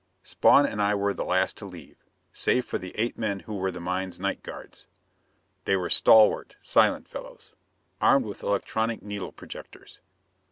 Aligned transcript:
Spawn 0.23 0.65
and 0.65 0.81
I 0.81 0.95
were 0.95 1.13
the 1.13 1.23
last 1.23 1.57
to 1.57 1.65
leave, 1.65 1.97
save 2.33 2.65
for 2.65 2.79
the 2.79 2.89
eight 2.97 3.19
men 3.19 3.41
who 3.41 3.53
were 3.53 3.69
the 3.69 3.79
mine's 3.79 4.19
night 4.19 4.41
guards. 4.41 4.87
They 5.65 5.75
were 5.75 5.91
stalwart, 5.91 6.55
silent 6.63 7.07
fellows, 7.07 7.53
armed 8.01 8.25
with 8.25 8.41
electronic 8.41 9.03
needle 9.03 9.31
projectors. 9.31 9.99